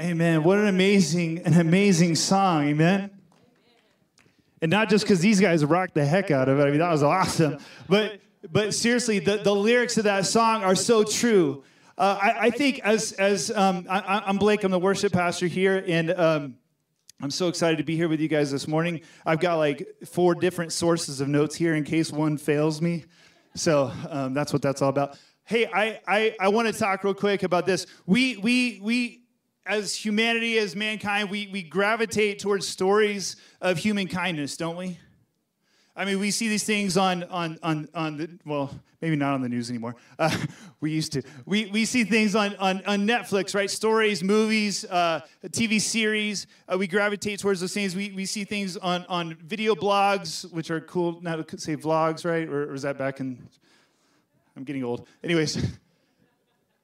[0.00, 0.44] Amen.
[0.44, 2.68] What an amazing, an amazing song.
[2.68, 3.10] Amen.
[4.62, 6.62] And not just because these guys rocked the heck out of it.
[6.62, 7.58] I mean, that was awesome.
[7.88, 8.20] But
[8.52, 11.64] but seriously, the, the lyrics of that song are so true.
[11.96, 15.82] Uh, I, I, think as as um, I, am Blake, I'm the worship pastor here,
[15.84, 16.56] and um,
[17.20, 19.00] I'm so excited to be here with you guys this morning.
[19.26, 23.04] I've got like four different sources of notes here in case one fails me.
[23.56, 25.18] So um, that's what that's all about.
[25.44, 27.86] Hey, I I, I want to talk real quick about this.
[28.06, 29.22] We we we
[29.68, 34.98] as humanity, as mankind, we, we gravitate towards stories of human kindness, don't we?
[35.94, 38.70] I mean, we see these things on, on, on, on the, well,
[39.02, 39.96] maybe not on the news anymore.
[40.18, 40.34] Uh,
[40.80, 41.22] we used to.
[41.44, 43.70] We, we see things on, on, on Netflix, right?
[43.70, 46.46] Stories, movies, uh, TV series.
[46.72, 47.94] Uh, we gravitate towards those things.
[47.94, 52.24] We, we see things on, on video blogs, which are cool now to say vlogs,
[52.24, 52.48] right?
[52.48, 53.46] Or, or is that back in,
[54.56, 55.06] I'm getting old.
[55.22, 55.78] Anyways.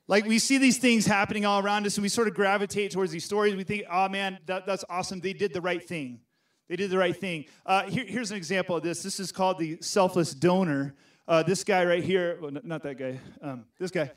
[0.07, 3.11] Like we see these things happening all around us and we sort of gravitate towards
[3.11, 3.55] these stories.
[3.55, 5.21] We think, oh man, that, that's awesome.
[5.21, 6.21] They did the right thing.
[6.69, 7.47] They did the right thing.
[7.65, 9.03] Uh, here, here's an example of this.
[9.03, 10.95] This is called the selfless donor.
[11.27, 14.11] Uh, this guy right here, well, not that guy, um, this guy.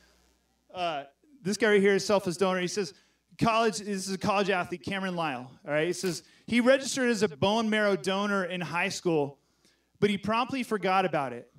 [0.74, 1.04] Uh,
[1.42, 2.60] this guy right here is selfless donor.
[2.60, 2.94] He says,
[3.40, 5.50] college, this is a college athlete, Cameron Lyle.
[5.66, 9.40] All right, he says, he registered as a bone marrow donor in high school,
[10.00, 11.50] but he promptly forgot about it.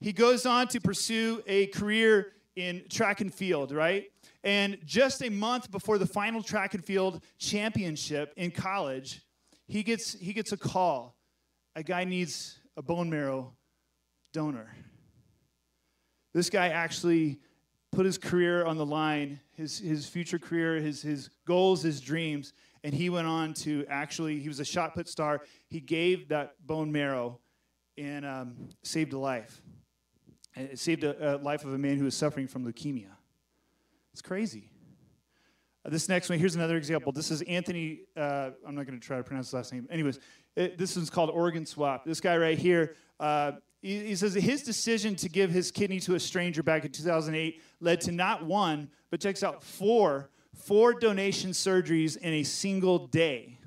[0.00, 4.04] He goes on to pursue a career in track and field, right?
[4.44, 9.22] And just a month before the final track and field championship in college,
[9.66, 11.16] he gets, he gets a call.
[11.76, 13.54] A guy needs a bone marrow
[14.32, 14.74] donor.
[16.34, 17.40] This guy actually
[17.92, 22.54] put his career on the line, his, his future career, his, his goals, his dreams,
[22.84, 25.42] and he went on to actually, he was a shot put star.
[25.68, 27.38] He gave that bone marrow
[27.98, 29.62] and um, saved a life.
[30.54, 33.10] It saved a, a life of a man who was suffering from leukemia.
[34.12, 34.70] It's crazy.
[35.84, 37.12] Uh, this next one, here's another example.
[37.12, 39.88] This is Anthony, uh, I'm not going to try to pronounce his last name.
[39.90, 40.18] Anyways,
[40.54, 42.04] it, this one's called Organ Swap.
[42.04, 46.14] This guy right here, uh, he, he says his decision to give his kidney to
[46.14, 51.50] a stranger back in 2008 led to not one, but checks out four, four donation
[51.50, 53.58] surgeries in a single day.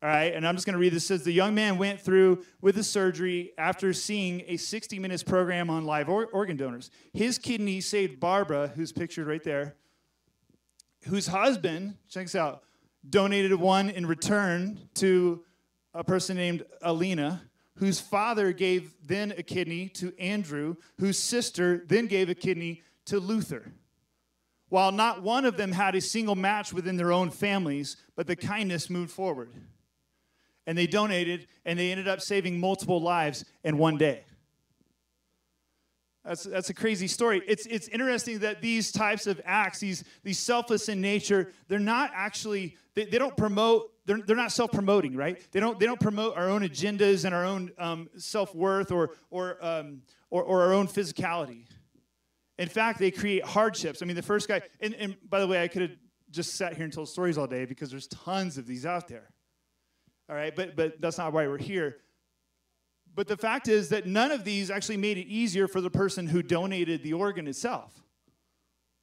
[0.00, 1.04] All right, and I'm just going to read this.
[1.04, 5.24] It says the young man went through with the surgery after seeing a 60 minutes
[5.24, 6.92] program on live or- organ donors.
[7.12, 9.74] His kidney saved Barbara, who's pictured right there,
[11.08, 12.62] whose husband, check this out,
[13.08, 15.42] donated one in return to
[15.94, 17.42] a person named Alina,
[17.74, 23.18] whose father gave then a kidney to Andrew, whose sister then gave a kidney to
[23.18, 23.72] Luther.
[24.68, 28.36] While not one of them had a single match within their own families, but the
[28.36, 29.50] kindness moved forward
[30.68, 34.26] and they donated, and they ended up saving multiple lives in one day.
[36.22, 37.40] That's, that's a crazy story.
[37.48, 42.10] It's, it's interesting that these types of acts, these, these selfless in nature, they're not
[42.14, 45.40] actually, they, they don't promote, they're, they're not self-promoting, right?
[45.52, 49.56] They don't, they don't promote our own agendas and our own um, self-worth or, or,
[49.64, 51.64] um, or, or our own physicality.
[52.58, 54.02] In fact, they create hardships.
[54.02, 55.96] I mean, the first guy, and, and by the way, I could have
[56.30, 59.30] just sat here and told stories all day because there's tons of these out there
[60.28, 60.54] all right?
[60.54, 61.98] But, but that's not why we're here.
[63.14, 66.26] But the fact is that none of these actually made it easier for the person
[66.26, 68.00] who donated the organ itself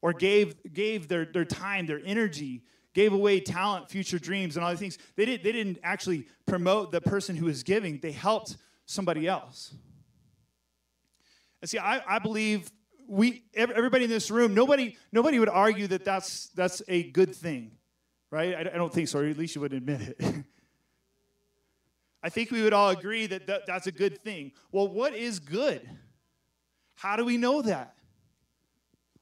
[0.01, 2.63] or gave, gave their, their time, their energy,
[2.93, 4.97] gave away talent, future dreams, and all these things.
[5.15, 9.73] They, did, they didn't actually promote the person who was giving, they helped somebody else.
[11.61, 12.71] And see, I, I believe
[13.07, 17.71] we, everybody in this room, nobody, nobody would argue that that's, that's a good thing,
[18.31, 18.55] right?
[18.55, 20.35] I, I don't think so, or at least you would admit it.
[22.25, 24.51] I think we would all agree that th- that's a good thing.
[24.71, 25.87] Well, what is good?
[26.95, 27.93] How do we know that?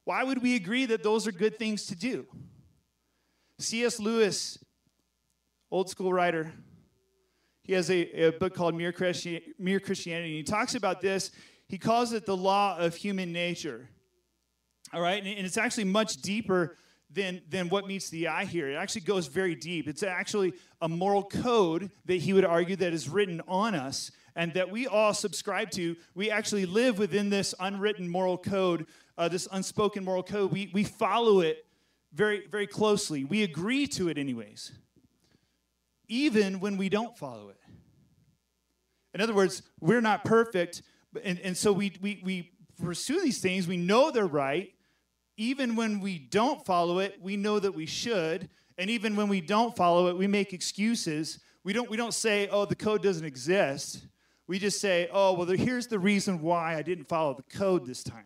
[0.06, 2.26] Why would we agree that those are good things to do?
[3.60, 4.00] C.S.
[4.00, 4.58] Lewis,
[5.70, 6.54] old school writer,
[7.62, 10.38] he has a, a book called Mere, Christi- Mere Christianity.
[10.38, 11.32] He talks about this.
[11.68, 13.90] He calls it the law of human nature.
[14.94, 16.78] All right, and, and it's actually much deeper
[17.14, 18.70] than, than what meets the eye here.
[18.70, 19.88] It actually goes very deep.
[19.88, 24.54] It's actually a moral code that he would argue that is written on us and
[24.54, 25.96] that we all subscribe to.
[26.16, 28.88] We actually live within this unwritten moral code,
[29.18, 30.52] uh, this unspoken moral code.
[30.52, 31.66] We, we follow it
[32.14, 33.24] very, very closely.
[33.24, 34.72] We agree to it, anyways,
[36.08, 37.58] even when we don't follow it.
[39.14, 40.82] In other words, we're not perfect,
[41.24, 42.52] and, and so we, we, we
[42.82, 43.68] pursue these things.
[43.68, 44.74] We know they're right,
[45.38, 48.50] even when we don't follow it, we know that we should.
[48.78, 51.40] And even when we don't follow it, we make excuses.
[51.64, 54.06] We don't, we don't say, oh, the code doesn't exist.
[54.48, 58.04] We just say, oh, well, here's the reason why I didn't follow the code this
[58.04, 58.26] time.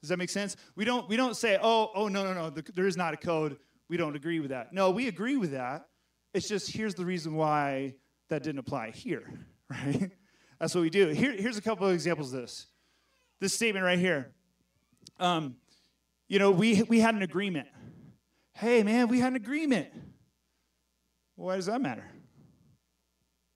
[0.00, 0.56] Does that make sense?
[0.76, 3.16] We don't, we don't say, oh, oh, no, no, no, the, there is not a
[3.16, 3.58] code.
[3.88, 4.72] we don't agree with that.
[4.72, 5.88] No, we agree with that.
[6.34, 7.94] It's just here's the reason why
[8.28, 9.28] that didn't apply here,
[9.70, 10.10] right?
[10.60, 11.08] That's what we do.
[11.08, 12.66] Here, here's a couple of examples of this.
[13.40, 14.32] This statement right here.
[15.20, 15.56] Um,
[16.28, 17.68] you know, we, we had an agreement.
[18.54, 19.88] Hey, man, we had an agreement.
[21.36, 22.04] Why does that matter?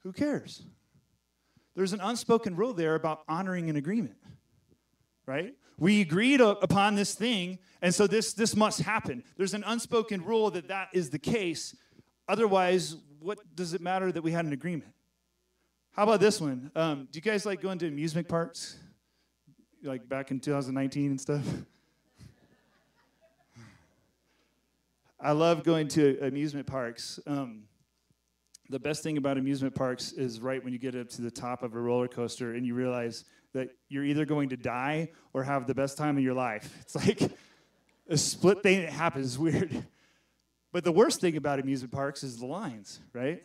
[0.04, 0.64] Who cares?
[1.74, 4.16] There's an unspoken rule there about honoring an agreement,
[5.26, 5.54] right?
[5.78, 9.24] We agreed upon this thing, and so this, this must happen.
[9.36, 11.74] There's an unspoken rule that that is the case.
[12.28, 14.92] Otherwise, what does it matter that we had an agreement?
[15.92, 16.70] How about this one?
[16.74, 18.76] Um, do you guys like going to amusement parks?
[19.82, 21.44] Like back in 2019 and stuff?
[25.24, 27.20] I love going to amusement parks.
[27.28, 27.62] Um,
[28.68, 31.62] the best thing about amusement parks is right when you get up to the top
[31.62, 33.24] of a roller coaster and you realize
[33.54, 36.76] that you're either going to die or have the best time of your life.
[36.80, 37.20] It's like
[38.08, 39.38] a split thing that happens.
[39.38, 39.86] Weird.
[40.72, 43.44] But the worst thing about amusement parks is the lines, right?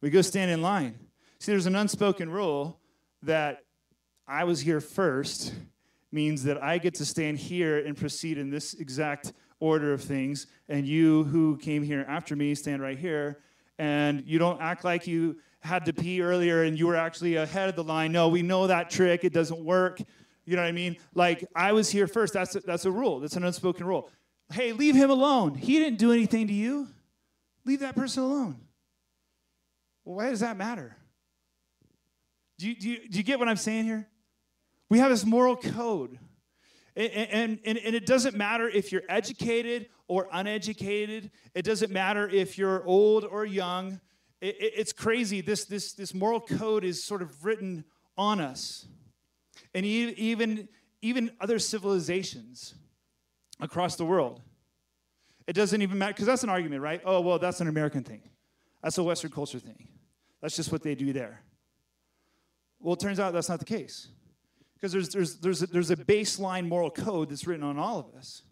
[0.00, 0.96] We go stand in line.
[1.40, 2.78] See, there's an unspoken rule
[3.22, 3.64] that
[4.28, 5.52] I was here first
[6.12, 10.46] means that I get to stand here and proceed in this exact order of things,
[10.68, 13.38] and you who came here after me stand right here
[13.78, 17.68] and you don't act like you had to pee earlier and you were actually ahead
[17.68, 18.12] of the line.
[18.12, 19.24] No, we know that trick.
[19.24, 20.00] It doesn't work.
[20.44, 20.96] You know what I mean?
[21.14, 22.34] Like I was here first.
[22.34, 23.20] That's a, that's a rule.
[23.20, 24.10] That's an unspoken rule.
[24.52, 25.54] Hey, leave him alone.
[25.54, 26.88] He didn't do anything to you.
[27.64, 28.60] Leave that person alone.
[30.04, 30.96] Well, why does that matter?
[32.58, 34.06] Do you, do you, do you get what I'm saying here?
[34.90, 36.18] We have this moral code.
[36.96, 41.32] And, and, and, it doesn't matter if you're educated or uneducated.
[41.52, 44.00] It doesn't matter if you're old or young.
[44.40, 45.40] It, it, it's crazy.
[45.40, 47.84] This, this, this moral code is sort of written
[48.16, 48.86] on us.
[49.74, 50.68] And even,
[51.02, 52.74] even other civilizations
[53.60, 54.40] across the world.
[55.46, 57.02] It doesn't even matter, because that's an argument, right?
[57.04, 58.22] Oh, well, that's an American thing.
[58.82, 59.88] That's a Western culture thing.
[60.40, 61.42] That's just what they do there.
[62.80, 64.08] Well, it turns out that's not the case.
[64.74, 68.14] Because there's, there's, there's, a, there's a baseline moral code that's written on all of
[68.16, 68.42] us.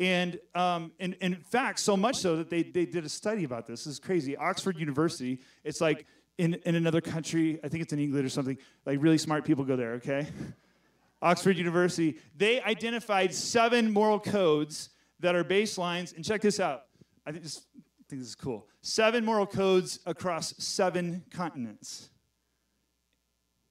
[0.00, 3.44] And, um, and, and in fact, so much so that they, they did a study
[3.44, 3.84] about this.
[3.84, 4.36] This is crazy.
[4.36, 6.06] Oxford University, it's like
[6.36, 9.64] in, in another country, I think it's in England or something, like really smart people
[9.64, 10.26] go there, okay?
[11.22, 14.90] Oxford University, they identified seven moral codes
[15.20, 16.14] that are baselines.
[16.14, 16.84] And check this out.
[17.26, 18.68] I think this, I think this is cool.
[18.82, 22.10] Seven moral codes across seven continents.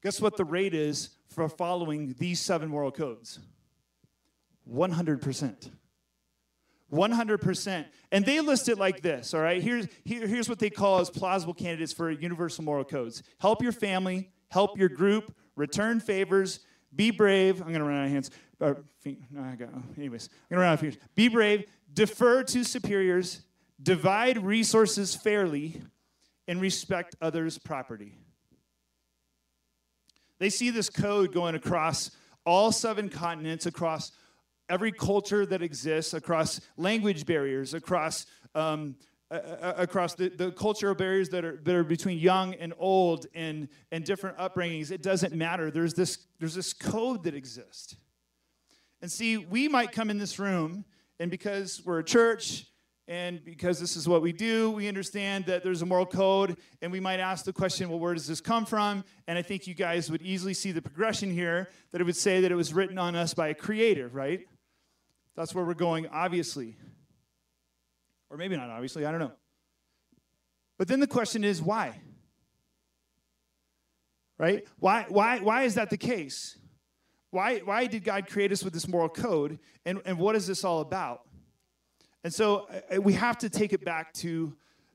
[0.01, 3.39] Guess what the rate is for following these seven moral codes?
[4.71, 5.71] 100%.
[6.91, 7.85] 100%.
[8.12, 9.62] And they list it like this, all right?
[9.62, 13.71] Here's, here, here's what they call as plausible candidates for universal moral codes help your
[13.71, 16.59] family, help your group, return favors,
[16.95, 17.62] be brave.
[17.62, 18.31] I'm going to run out of hands.
[18.62, 18.74] Uh,
[19.31, 21.00] no, I got, anyways, I'm going to run out of fingers.
[21.15, 23.41] Be brave, defer to superiors,
[23.81, 25.81] divide resources fairly,
[26.47, 28.13] and respect others' property.
[30.44, 32.12] They see this code going across
[32.45, 34.12] all seven continents, across
[34.68, 38.98] every culture that exists, across language barriers, across um,
[39.31, 44.04] across the, the cultural barriers that are, that are between young and old and, and
[44.04, 44.92] different upbringings.
[44.92, 45.72] It doesn't matter.
[45.72, 47.96] There's this, there's this code that exists.
[49.01, 50.84] And see, we might come in this room,
[51.22, 52.65] and because we're a church
[53.07, 56.91] and because this is what we do, we understand that there's a moral code, and
[56.91, 59.03] we might ask the question, well, where does this come from?
[59.27, 62.41] And I think you guys would easily see the progression here that it would say
[62.41, 64.48] that it was written on us by a creator, right?
[65.36, 66.77] That's where we're going, obviously.
[68.29, 69.33] Or maybe not, obviously, I don't know.
[70.77, 72.00] But then the question is why?
[74.38, 74.65] Right?
[74.79, 76.57] Why, why, why is that the case?
[77.31, 79.60] Why, why did God create us with this moral code?
[79.86, 81.22] And, and what is this all about?
[82.24, 84.53] And so uh, we have to take it back to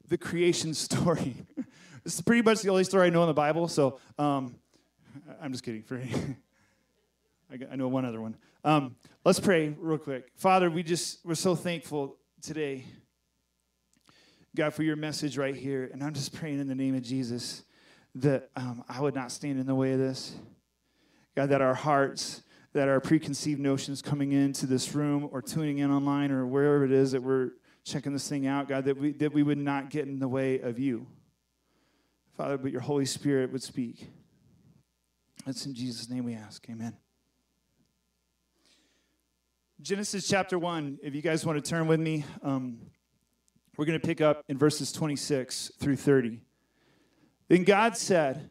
[0.09, 1.37] the creation story.
[2.05, 4.55] this is pretty much the only story I know in the Bible, so um,
[5.41, 5.83] I'm just kidding.
[5.83, 6.03] For
[7.71, 8.37] I know one other one.
[8.65, 10.31] Um, let's pray real quick.
[10.37, 12.85] Father, we just, we're so thankful today,
[14.55, 15.89] God, for your message right here.
[15.93, 17.63] And I'm just praying in the name of Jesus
[18.17, 20.35] that um, I would not stand in the way of this.
[21.37, 25.91] God, that our hearts, that our preconceived notions coming into this room or tuning in
[25.91, 27.51] online or wherever it is that we're
[27.85, 30.61] checking this thing out, God, that we, that we would not get in the way
[30.61, 31.07] of you.
[32.37, 34.09] Father, but your Holy Spirit would speak.
[35.47, 36.65] It's in Jesus' name we ask.
[36.69, 36.97] Amen.
[39.81, 42.79] Genesis chapter 1, if you guys want to turn with me, um,
[43.77, 46.41] we're going to pick up in verses 26 through 30.
[47.49, 48.51] Then God said,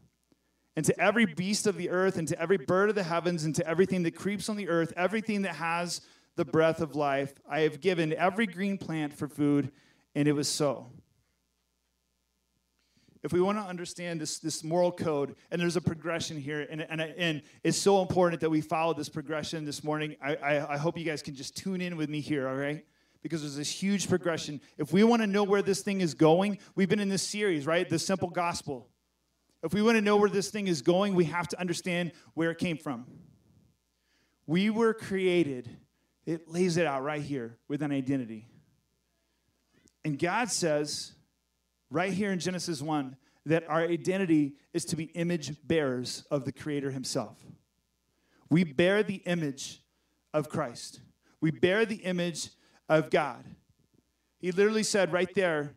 [0.75, 3.53] And to every beast of the earth, and to every bird of the heavens, and
[3.55, 6.01] to everything that creeps on the earth, everything that has
[6.37, 9.71] the breath of life, I have given every green plant for food,
[10.15, 10.91] and it was so.
[13.21, 16.81] If we want to understand this, this moral code, and there's a progression here, and,
[16.81, 20.77] and, and it's so important that we follow this progression this morning, I, I, I
[20.77, 22.85] hope you guys can just tune in with me here, all right?
[23.21, 24.59] because there's this huge progression.
[24.77, 27.65] If we want to know where this thing is going, we've been in this series,
[27.65, 27.87] right?
[27.87, 28.90] The simple gospel.
[29.63, 32.51] If we want to know where this thing is going, we have to understand where
[32.51, 33.05] it came from.
[34.47, 35.69] We were created,
[36.25, 38.47] it lays it out right here with an identity.
[40.03, 41.13] And God says,
[41.91, 43.15] right here in Genesis 1,
[43.45, 47.37] that our identity is to be image bearers of the Creator Himself.
[48.49, 49.81] We bear the image
[50.33, 51.01] of Christ.
[51.39, 52.49] We bear the image
[52.89, 53.45] of God.
[54.39, 55.75] He literally said right there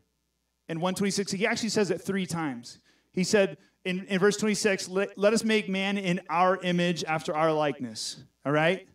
[0.69, 2.79] in 126, he actually says it three times.
[3.13, 7.35] He said in, in verse 26, let, let us make man in our image after
[7.35, 8.23] our likeness.
[8.45, 8.89] All right?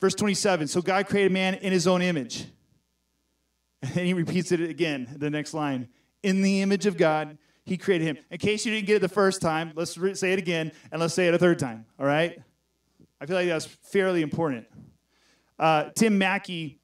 [0.00, 2.46] Verse 27, so God created man in his own image.
[3.82, 5.88] And then he repeats it again, the next line.
[6.22, 8.18] In the image of God, he created him.
[8.30, 11.00] In case you didn't get it the first time, let's re- say it again and
[11.00, 11.86] let's say it a third time.
[11.98, 12.40] All right?
[13.20, 14.66] I feel like that's fairly important.
[15.58, 16.77] Uh, Tim Mackie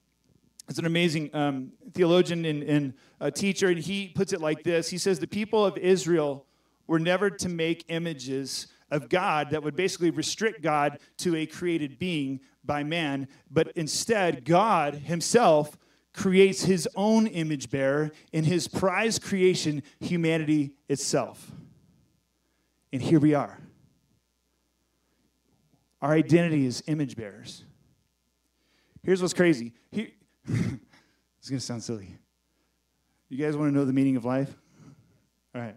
[0.69, 4.99] is an amazing um, theologian and, and teacher, and he puts it like this He
[4.99, 6.47] says, The people of Israel
[6.87, 11.99] were never to make images of God that would basically restrict God to a created
[11.99, 15.77] being by man, but instead, God Himself
[16.13, 21.51] creates His own image bearer in His prized creation, humanity itself.
[22.93, 23.59] And here we are.
[26.01, 27.65] Our identity is image bearers.
[29.03, 29.73] Here's what's crazy.
[30.47, 32.17] It's going to sound silly.
[33.29, 34.55] You guys want to know the meaning of life?
[35.55, 35.77] All right,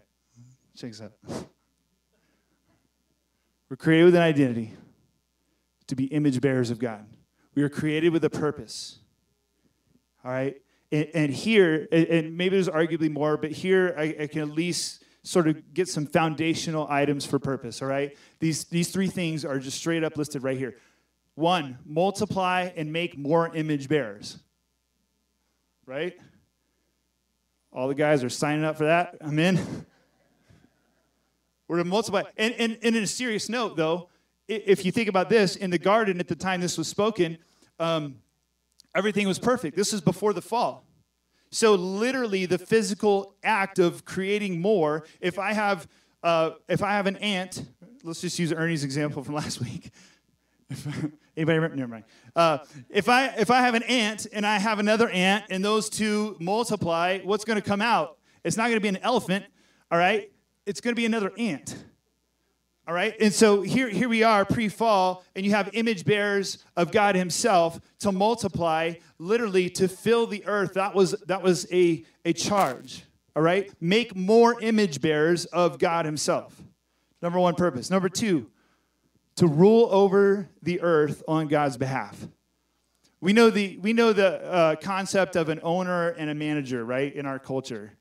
[0.76, 1.12] check this out.
[3.68, 4.72] We're created with an identity
[5.88, 7.06] to be image bearers of God.
[7.54, 8.98] We are created with a purpose.
[10.24, 10.56] All right?
[10.90, 15.04] And, and here, and maybe there's arguably more, but here I, I, can at least
[15.22, 17.82] sort of get some foundational items for purpose.
[17.82, 18.16] All right?
[18.38, 20.76] These, these three things are just straight up listed right here.
[21.34, 24.38] One, multiply and make more image bearers.
[25.88, 26.18] Right?
[27.72, 29.16] All the guys are signing up for that.
[29.22, 29.58] I'm in.
[31.66, 32.24] We're to multiply.
[32.36, 34.10] And, and, and in a serious note, though,
[34.48, 37.38] if you think about this, in the garden at the time this was spoken,
[37.80, 38.16] um,
[38.94, 39.76] everything was perfect.
[39.76, 40.84] This is before the fall.
[41.50, 45.06] So literally, the physical act of creating more.
[45.22, 45.88] If I have,
[46.22, 47.64] uh, if I have an ant,
[48.04, 49.90] let's just use Ernie's example from last week.
[51.36, 51.76] Anybody remember?
[51.76, 52.04] Never mind.
[52.36, 52.58] Uh,
[52.90, 56.36] if I if I have an ant and I have another ant and those two
[56.40, 58.18] multiply, what's going to come out?
[58.44, 59.44] It's not going to be an elephant,
[59.90, 60.30] all right?
[60.66, 61.76] It's going to be another ant.
[62.86, 63.14] All right?
[63.20, 67.78] And so here, here we are pre-fall, and you have image bearers of God Himself
[68.00, 70.74] to multiply, literally to fill the earth.
[70.74, 73.04] That was that was a, a charge.
[73.36, 73.70] All right?
[73.80, 76.62] Make more image bearers of God Himself.
[77.20, 77.90] Number one purpose.
[77.90, 78.50] Number two,
[79.38, 82.26] to rule over the earth on God's behalf.
[83.20, 87.14] We know the, we know the uh, concept of an owner and a manager, right,
[87.14, 87.92] in our culture.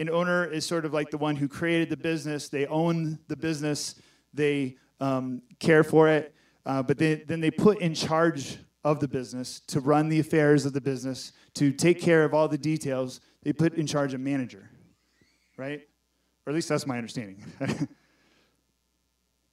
[0.00, 3.36] An owner is sort of like the one who created the business, they own the
[3.36, 3.94] business,
[4.34, 6.34] they um, care for it,
[6.66, 10.66] uh, but they, then they put in charge of the business to run the affairs
[10.66, 13.20] of the business, to take care of all the details.
[13.44, 14.68] They put in charge a manager,
[15.56, 15.80] right?
[16.44, 17.44] Or at least that's my understanding.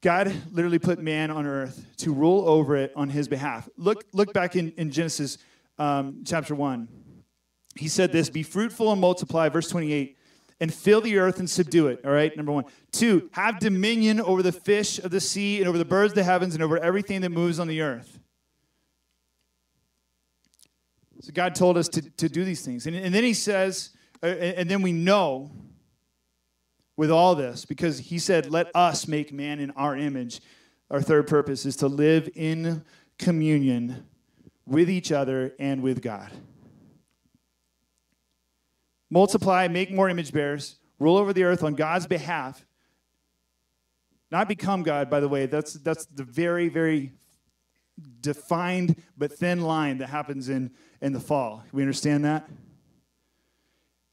[0.02, 3.68] God literally put man on earth to rule over it on his behalf.
[3.76, 5.38] Look, look back in, in Genesis
[5.78, 6.88] um, chapter 1.
[7.76, 10.18] He said this Be fruitful and multiply, verse 28,
[10.62, 12.00] and fill the earth and subdue it.
[12.06, 12.66] All right, number one.
[12.92, 16.24] Two, have dominion over the fish of the sea and over the birds of the
[16.24, 18.20] heavens and over everything that moves on the earth.
[21.22, 22.88] So God told us to, to do these things.
[22.88, 23.92] And, and then he says,
[24.24, 25.52] uh, and then we know
[27.00, 30.42] with all this because he said, Let us make man in our image.
[30.92, 32.84] our third purpose is to live in
[33.18, 34.06] communion
[34.66, 36.30] with each other and with God.
[39.10, 42.66] Multiply, make more image bearers, rule over the earth on God's behalf.
[44.30, 45.46] Not become God, by the way.
[45.46, 47.14] That's, that's the very, very
[48.20, 51.64] defined but thin line that happens in, in the fall.
[51.72, 52.50] We understand that?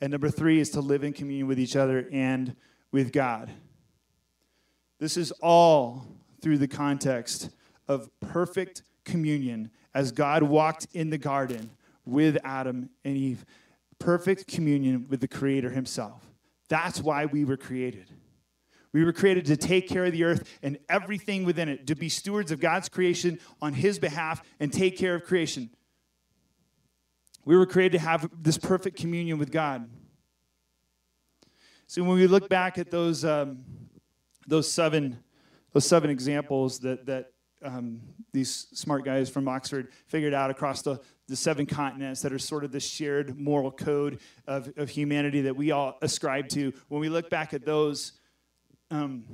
[0.01, 2.55] And number three is to live in communion with each other and
[2.93, 3.51] with God.
[4.99, 6.07] This is all
[6.41, 7.51] through the context
[7.89, 11.71] of perfect communion as God walked in the garden
[12.05, 13.45] with Adam and Eve.
[13.99, 16.23] Perfect communion with the Creator Himself.
[16.69, 18.11] That's why we were created.
[18.93, 22.09] We were created to take care of the earth and everything within it, to be
[22.09, 25.71] stewards of God's creation on His behalf and take care of creation.
[27.45, 29.89] We were created to have this perfect communion with God.
[31.87, 33.65] So when we look back at those, um,
[34.47, 35.19] those seven
[35.77, 38.01] those seven examples that, that um,
[38.33, 42.65] these smart guys from Oxford figured out across the, the seven continents that are sort
[42.65, 46.73] of the shared moral code of, of humanity that we all ascribe to.
[46.89, 48.13] When we look back at those,
[48.91, 49.25] um,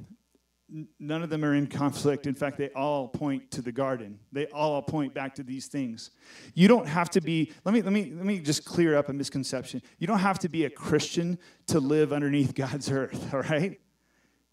[0.98, 2.26] none of them are in conflict.
[2.26, 4.18] In fact, they all point to the garden.
[4.32, 6.10] They all point back to these things.
[6.54, 9.12] You don't have to be, let me, let me, let me just clear up a
[9.12, 9.82] misconception.
[9.98, 13.78] You don't have to be a Christian to live underneath God's earth, all right?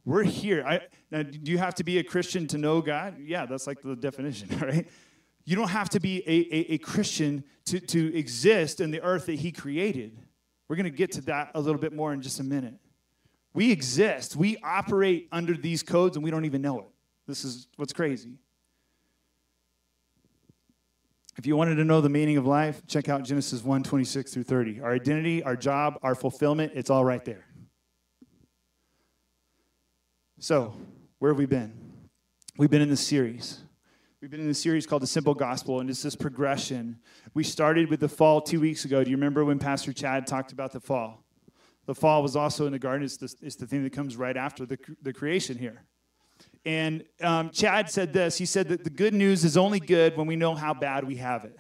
[0.06, 0.64] We're here.
[0.66, 3.18] I, now, do you have to be a Christian to know God?
[3.20, 4.88] Yeah, that's like the definition, right?
[5.46, 9.26] You don't have to be a, a, a Christian to, to exist in the earth
[9.28, 10.18] that He created.
[10.68, 12.76] We're going to get to that a little bit more in just a minute.
[13.54, 16.86] We exist, we operate under these codes, and we don't even know it.
[17.28, 18.38] This is what's crazy.
[21.38, 24.44] If you wanted to know the meaning of life, check out Genesis 1 26 through
[24.44, 24.82] 30.
[24.82, 27.46] Our identity, our job, our fulfillment, it's all right there.
[30.40, 30.74] So,
[31.20, 31.74] where have we been?
[32.58, 33.62] We've been in this series.
[34.22, 37.00] We've been in this series called The Simple Gospel, and it's this progression.
[37.34, 39.02] We started with the fall two weeks ago.
[39.02, 41.24] Do you remember when Pastor Chad talked about the fall?
[41.90, 43.04] The fall was also in the garden.
[43.04, 45.82] It's the, it's the thing that comes right after the, the creation here.
[46.64, 50.28] And um, Chad said this He said that the good news is only good when
[50.28, 51.58] we know how bad we have it.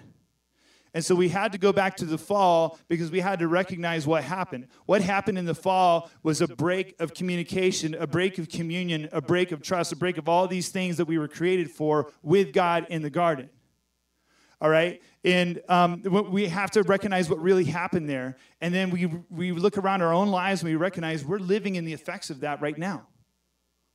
[0.93, 4.05] And so we had to go back to the fall because we had to recognize
[4.05, 4.67] what happened.
[4.85, 9.21] What happened in the fall was a break of communication, a break of communion, a
[9.21, 12.53] break of trust, a break of all these things that we were created for with
[12.53, 13.49] God in the garden.
[14.61, 15.01] All right?
[15.23, 18.37] And um, we have to recognize what really happened there.
[18.61, 21.85] And then we, we look around our own lives and we recognize we're living in
[21.85, 23.07] the effects of that right now.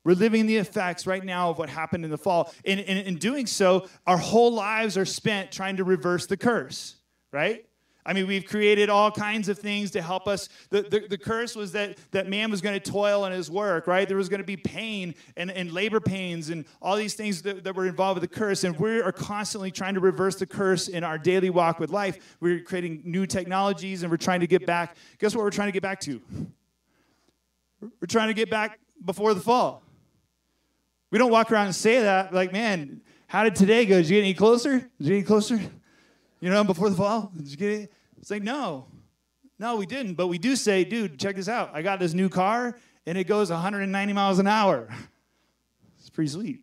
[0.05, 2.53] We're living the effects right now of what happened in the fall.
[2.67, 6.97] And in doing so, our whole lives are spent trying to reverse the curse,
[7.33, 7.65] right?
[8.07, 10.51] I mean, we've created all kinds of things to help us.
[10.69, 13.87] The, the, the curse was that, that man was going to toil in his work,
[13.87, 14.07] right?
[14.07, 17.65] There was going to be pain and, and labor pains and all these things that,
[17.65, 18.63] that were involved with the curse.
[18.65, 22.37] And we are constantly trying to reverse the curse in our daily walk with life.
[22.41, 24.97] We're creating new technologies and we're trying to get back.
[25.19, 26.21] Guess what we're trying to get back to?
[27.81, 29.83] We're trying to get back before the fall.
[31.11, 33.97] We don't walk around and say that, like, man, how did today go?
[33.97, 34.79] Did you get any closer?
[34.79, 35.61] Did you get any closer?
[36.45, 37.33] You know, before the fall?
[37.35, 37.93] Did you get it?
[38.19, 38.89] It's like, no.
[39.59, 40.13] No, we didn't.
[40.13, 41.71] But we do say, dude, check this out.
[41.73, 42.77] I got this new car
[43.07, 44.89] and it goes 190 miles an hour.
[45.99, 46.61] It's pretty sweet.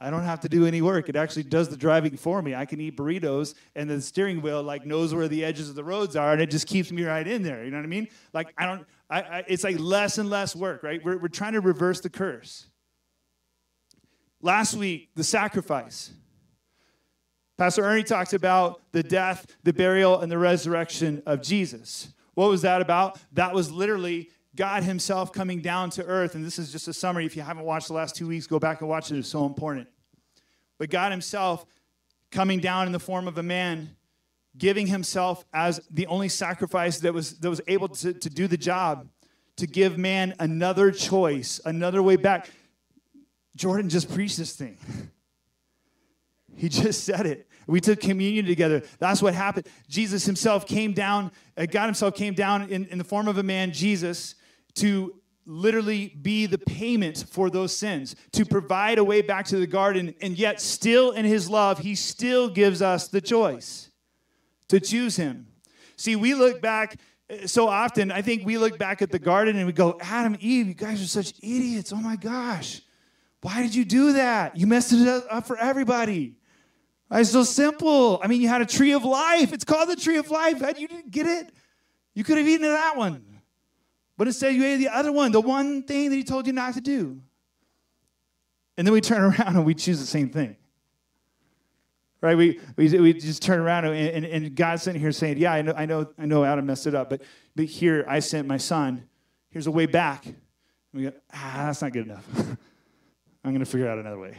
[0.00, 1.10] I don't have to do any work.
[1.10, 2.54] It actually does the driving for me.
[2.54, 5.84] I can eat burritos, and the steering wheel like knows where the edges of the
[5.84, 7.62] roads are, and it just keeps me right in there.
[7.62, 8.08] You know what I mean?
[8.32, 8.86] Like I don't.
[9.10, 11.04] I, I, it's like less and less work, right?
[11.04, 12.68] We're, we're trying to reverse the curse.
[14.40, 16.12] Last week, the sacrifice.
[17.58, 22.08] Pastor Ernie talked about the death, the burial, and the resurrection of Jesus.
[22.34, 23.18] What was that about?
[23.32, 26.36] That was literally God Himself coming down to earth.
[26.36, 27.26] And this is just a summary.
[27.26, 29.18] If you haven't watched the last two weeks, go back and watch it.
[29.18, 29.88] It's so important.
[30.78, 31.66] But God Himself
[32.30, 33.96] coming down in the form of a man,
[34.56, 38.56] giving Himself as the only sacrifice that was, that was able to, to do the
[38.56, 39.08] job,
[39.56, 42.50] to give man another choice, another way back.
[43.56, 44.78] Jordan just preached this thing.
[46.58, 47.47] He just said it.
[47.68, 48.82] We took communion together.
[48.98, 49.68] That's what happened.
[49.88, 53.42] Jesus himself came down, uh, God himself came down in, in the form of a
[53.42, 54.34] man, Jesus,
[54.76, 59.66] to literally be the payment for those sins, to provide a way back to the
[59.66, 63.90] garden, and yet still in his love, he still gives us the choice
[64.68, 65.46] to choose him.
[65.96, 66.98] See, we look back
[67.30, 70.36] uh, so often, I think we look back at the garden and we go, Adam,
[70.40, 71.92] Eve, you guys are such idiots.
[71.92, 72.80] Oh my gosh.
[73.42, 74.56] Why did you do that?
[74.56, 76.36] You messed it up for everybody.
[77.10, 78.20] It's so simple.
[78.22, 79.52] I mean, you had a tree of life.
[79.52, 80.62] It's called the tree of life.
[80.78, 81.50] You didn't get it.
[82.14, 83.24] You could have eaten that one.
[84.16, 86.74] But instead, you ate the other one, the one thing that he told you not
[86.74, 87.20] to do.
[88.76, 90.56] And then we turn around and we choose the same thing.
[92.20, 92.36] Right?
[92.36, 95.62] We, we, we just turn around and, and, and God's sitting here saying, Yeah, I
[95.62, 97.22] know, I know, I know Adam messed it up, but,
[97.54, 99.08] but here I sent my son.
[99.50, 100.26] Here's a way back.
[100.26, 100.36] And
[100.92, 102.26] we go, ah, that's not good enough.
[103.44, 104.36] I'm going to figure out another way.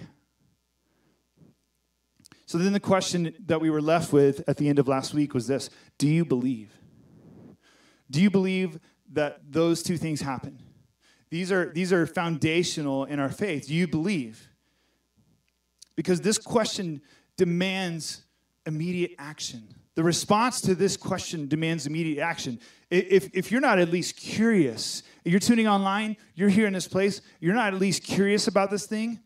[2.49, 5.35] So then the question that we were left with at the end of last week
[5.35, 6.75] was this Do you believe?
[8.09, 8.79] Do you believe
[9.13, 10.57] that those two things happen?
[11.29, 13.67] These are, these are foundational in our faith.
[13.67, 14.49] Do you believe?
[15.95, 17.03] Because this question
[17.37, 18.23] demands
[18.65, 19.67] immediate action.
[19.93, 22.59] The response to this question demands immediate action.
[22.89, 27.21] If, if you're not at least curious, you're tuning online, you're here in this place,
[27.39, 29.19] you're not at least curious about this thing,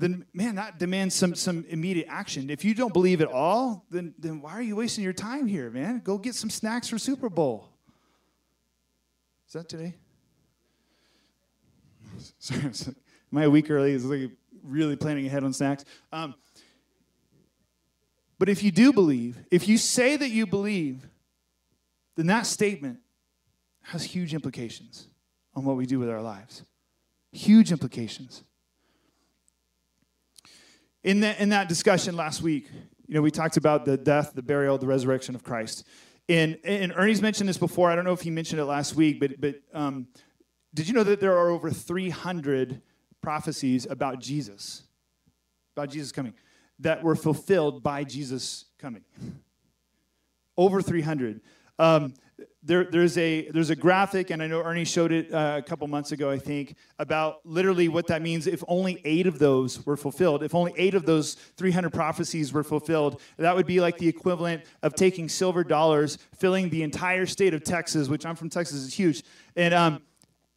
[0.00, 2.48] then man, that demands some, some immediate action.
[2.48, 5.70] If you don't believe at all, then, then why are you wasting your time here,
[5.70, 6.00] man?
[6.02, 7.68] Go get some snacks for Super Bowl.
[9.46, 9.94] Is that today?
[12.38, 13.92] Sorry, am I a week early?
[13.92, 14.30] Is like
[14.64, 15.84] really planning ahead on snacks.
[16.12, 16.34] Um,
[18.38, 21.06] but if you do believe, if you say that you believe,
[22.16, 23.00] then that statement
[23.82, 25.08] has huge implications
[25.54, 26.62] on what we do with our lives.
[27.32, 28.44] Huge implications.
[31.02, 32.68] In that, in that discussion last week,
[33.06, 35.86] you know, we talked about the death, the burial, the resurrection of Christ.
[36.28, 37.90] And, and Ernie's mentioned this before.
[37.90, 40.06] I don't know if he mentioned it last week, but, but um,
[40.74, 42.82] did you know that there are over 300
[43.20, 44.84] prophecies about Jesus,
[45.76, 46.34] about Jesus coming,
[46.78, 49.02] that were fulfilled by Jesus coming?
[50.60, 51.40] over 300.
[51.78, 52.12] Um,
[52.62, 55.86] there, there's a there's a graphic, and I know Ernie showed it uh, a couple
[55.88, 58.46] months ago, I think, about literally what that means.
[58.46, 62.62] If only eight of those were fulfilled, if only eight of those 300 prophecies were
[62.62, 67.54] fulfilled, that would be like the equivalent of taking silver dollars, filling the entire state
[67.54, 69.22] of Texas, which I'm from Texas, is huge,
[69.56, 70.02] and um,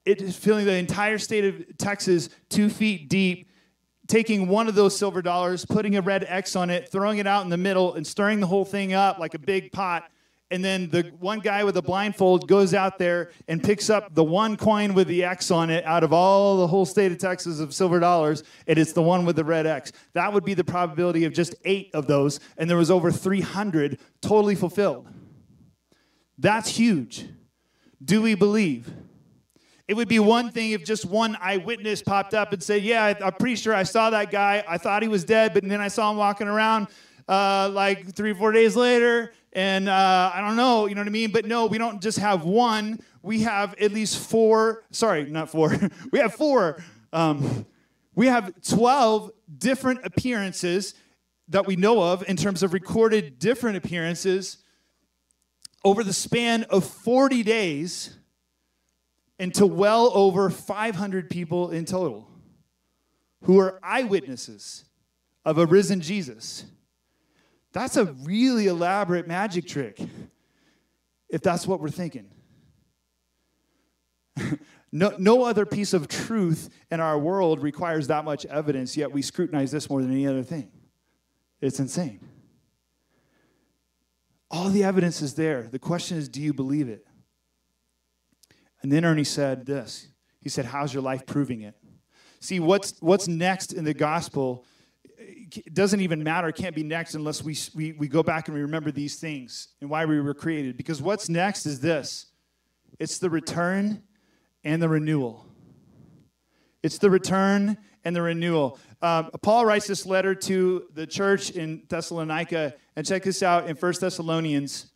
[0.04, 3.48] it is filling the entire state of Texas two feet deep
[4.08, 7.44] taking one of those silver dollars, putting a red X on it, throwing it out
[7.44, 10.04] in the middle, and stirring the whole thing up like a big pot,
[10.54, 14.24] and then the one guy with the blindfold goes out there and picks up the
[14.24, 17.60] one coin with the X on it out of all the whole state of Texas
[17.60, 19.92] of silver dollars, and it's the one with the red X.
[20.14, 24.00] That would be the probability of just eight of those, and there was over 300
[24.22, 25.08] totally fulfilled.
[26.38, 27.26] That's huge.
[28.04, 28.94] Do we believe?
[29.88, 33.34] It would be one thing if just one eyewitness popped up and said, Yeah, I'm
[33.34, 34.64] pretty sure I saw that guy.
[34.68, 36.90] I thought he was dead, but then I saw him walking around
[37.28, 41.12] uh, like three four days later, and uh, I don't know, you know what I
[41.12, 41.32] mean?
[41.32, 43.00] But no, we don't just have one.
[43.22, 44.84] We have at least four.
[44.92, 45.76] Sorry, not four.
[46.12, 46.84] we have four.
[47.12, 47.66] Um,
[48.16, 50.94] we have 12 different appearances
[51.50, 54.58] that we know of in terms of recorded different appearances
[55.84, 58.18] over the span of 40 days
[59.40, 62.30] and to well over 500 people in total
[63.44, 64.86] who are eyewitnesses
[65.44, 66.66] of a risen Jesus.
[67.74, 70.00] That's a really elaborate magic trick,
[71.28, 72.30] if that's what we're thinking.
[74.92, 79.24] no, no other piece of truth in our world requires that much evidence, yet we
[79.24, 80.72] scrutinize this more than any other thing.
[81.62, 82.20] It's insane.
[84.52, 85.64] All the evidence is there.
[85.64, 87.08] The question is, do you believe it?
[88.84, 90.10] And then Ernie said this.
[90.42, 91.74] He said, How's your life proving it?
[92.40, 94.66] See, what's, what's next in the gospel
[95.74, 98.62] doesn't even matter, it can't be next unless we, we, we go back and we
[98.62, 100.78] remember these things and why we were created.
[100.78, 102.28] Because what's next is this
[103.00, 104.04] it's the return
[104.64, 105.46] and the renewal.
[106.82, 108.78] It's the return and the renewal.
[109.02, 113.76] Um, Paul writes this letter to the church in Thessalonica, and check this out in
[113.76, 114.88] First Thessalonians.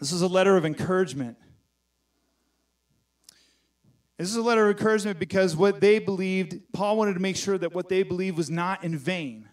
[0.00, 1.36] This is a letter of encouragement.
[4.16, 7.56] This is a letter of encouragement because what they believed, Paul wanted to make sure
[7.56, 9.47] that what they believed was not in vain.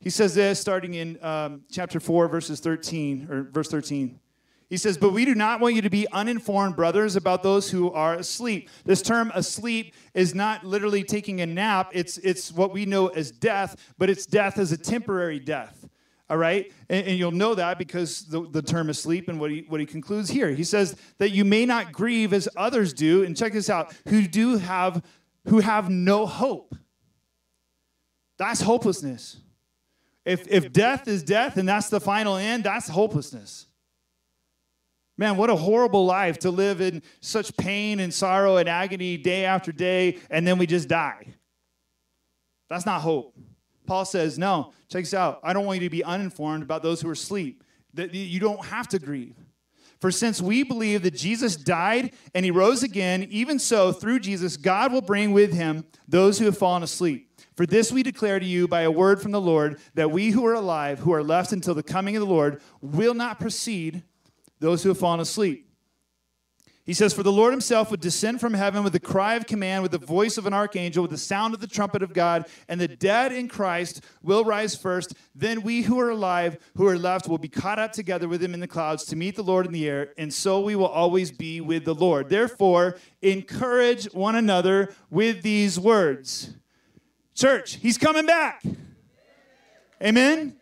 [0.00, 4.18] He says this starting in um, chapter 4, verses 13, or verse 13.
[4.70, 7.92] He says, But we do not want you to be uninformed, brothers, about those who
[7.92, 8.70] are asleep.
[8.84, 13.30] This term asleep is not literally taking a nap, it's, it's what we know as
[13.30, 15.86] death, but it's death as a temporary death
[16.30, 16.72] all right?
[16.88, 19.80] And, and, you'll know that because the, the term is sleep and what he, what
[19.80, 20.50] he concludes here.
[20.50, 24.28] He says that you may not grieve as others do, and check this out, who
[24.28, 25.02] do have,
[25.48, 26.76] who have no hope.
[28.38, 29.38] That's hopelessness.
[30.24, 33.66] If, if death is death and that's the final end, that's hopelessness.
[35.16, 39.44] Man, what a horrible life to live in such pain and sorrow and agony day
[39.44, 41.34] after day, and then we just die.
[42.70, 43.36] That's not hope.
[43.86, 45.40] Paul says, No, check this out.
[45.42, 47.64] I don't want you to be uninformed about those who are asleep.
[47.94, 49.36] That you don't have to grieve.
[50.00, 54.56] For since we believe that Jesus died and he rose again, even so, through Jesus,
[54.56, 57.29] God will bring with him those who have fallen asleep.
[57.60, 60.46] For this we declare to you by a word from the Lord, that we who
[60.46, 64.02] are alive, who are left until the coming of the Lord, will not precede
[64.60, 65.68] those who have fallen asleep.
[66.86, 69.82] He says, For the Lord himself would descend from heaven with the cry of command,
[69.82, 72.80] with the voice of an archangel, with the sound of the trumpet of God, and
[72.80, 75.12] the dead in Christ will rise first.
[75.34, 78.54] Then we who are alive, who are left, will be caught up together with him
[78.54, 81.30] in the clouds to meet the Lord in the air, and so we will always
[81.30, 82.30] be with the Lord.
[82.30, 86.54] Therefore, encourage one another with these words.
[87.34, 88.62] Church, he's coming back.
[90.02, 90.56] Amen.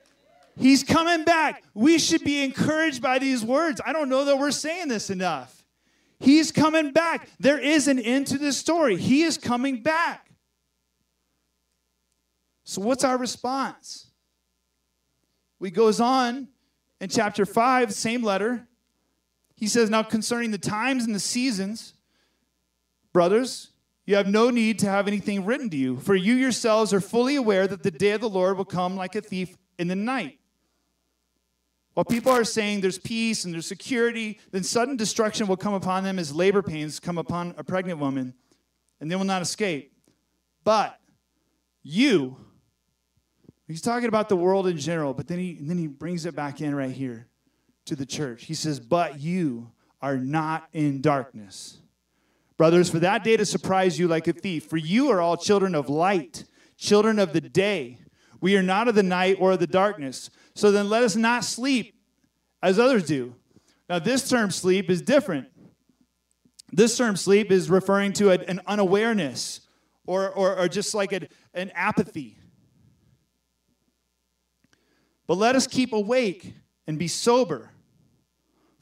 [0.57, 1.63] He's coming back.
[1.75, 3.81] We should be encouraged by these words.
[3.85, 5.65] I don't know that we're saying this enough.
[6.21, 7.29] He's coming back.
[7.39, 8.97] There is an end to this story.
[8.97, 10.31] He is coming back.
[12.65, 14.09] So, what's our response?
[15.61, 16.49] He goes on
[17.01, 18.67] in chapter 5, same letter.
[19.55, 21.95] He says, Now concerning the times and the seasons,
[23.13, 23.71] brothers,
[24.09, 27.37] you have no need to have anything written to you, for you yourselves are fully
[27.37, 30.39] aware that the day of the Lord will come like a thief in the night.
[31.93, 36.05] While people are saying there's peace and there's security, then sudden destruction will come upon
[36.05, 38.33] them as labor pains come upon a pregnant woman,
[38.99, 39.93] and they will not escape.
[40.65, 40.99] But
[41.83, 42.39] you,
[43.67, 46.63] he's talking about the world in general, but then he, then he brings it back
[46.63, 47.27] in right here
[47.85, 48.47] to the church.
[48.47, 51.83] He says, But you are not in darkness.
[52.59, 55.77] Brothers, for that day to surprise you like a thief, for you are all children
[55.77, 56.45] of light,
[56.77, 57.99] children of the day.
[58.41, 60.29] We are not of the night or of the darkness.
[60.55, 61.95] So then let us not sleep
[62.61, 63.37] as others do.
[63.89, 65.47] Now, this term sleep is different.
[66.73, 69.61] This term sleep is referring to an unawareness
[70.05, 72.39] or, or, or just like an apathy.
[75.29, 76.55] But let us keep awake
[76.89, 77.71] and be sober.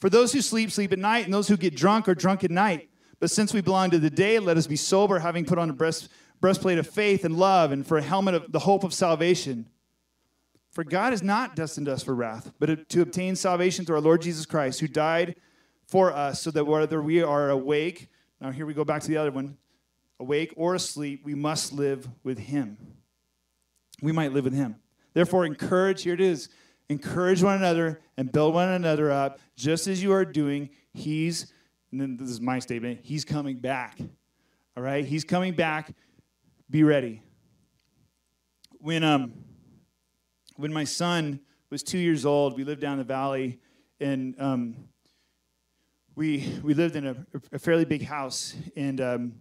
[0.01, 2.51] For those who sleep, sleep at night, and those who get drunk are drunk at
[2.51, 2.89] night.
[3.19, 5.73] But since we belong to the day, let us be sober, having put on a
[5.73, 6.09] breast,
[6.41, 9.67] breastplate of faith and love, and for a helmet of the hope of salvation.
[10.71, 14.21] For God has not destined us for wrath, but to obtain salvation through our Lord
[14.21, 15.37] Jesus Christ, who died
[15.87, 18.09] for us, so that whether we are awake,
[18.41, 19.57] now here we go back to the other one,
[20.21, 22.77] awake or asleep, we must live with Him.
[24.03, 24.77] We might live with Him.
[25.15, 26.51] Therefore, encourage, here it is,
[26.91, 30.69] encourage one another and build one another up, just as you are doing.
[30.93, 31.53] He's,
[31.91, 33.99] and then this is my statement, He's coming back.
[34.77, 35.05] All right?
[35.05, 35.95] He's coming back.
[36.69, 37.23] Be ready.
[38.79, 39.33] When, um,
[40.57, 43.59] when my son was two years old, we lived down the valley,
[44.01, 44.77] and um,
[46.15, 47.17] we we lived in a,
[47.53, 49.33] a fairly big house, and um,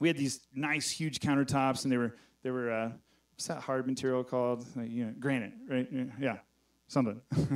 [0.00, 2.90] we had these nice, huge countertops, and they were they were uh,
[3.32, 4.66] what's that hard material called?
[4.76, 5.88] Like, you know, granite, right?
[6.20, 6.38] Yeah,
[6.88, 7.20] something.
[7.36, 7.48] it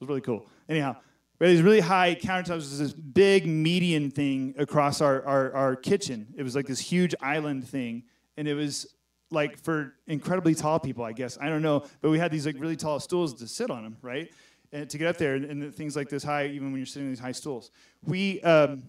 [0.00, 0.46] was really cool.
[0.68, 0.96] Anyhow,
[1.38, 2.56] we had these really high countertops.
[2.56, 6.28] was this big median thing across our, our, our kitchen.
[6.36, 8.04] It was like this huge island thing,
[8.36, 8.94] and it was
[9.30, 11.36] like for incredibly tall people, I guess.
[11.40, 13.96] I don't know, but we had these like really tall stools to sit on them,
[14.00, 14.32] right?
[14.72, 17.08] And to get up there, and, and things like this high, even when you're sitting
[17.08, 17.70] on these high stools.
[18.04, 18.84] We um,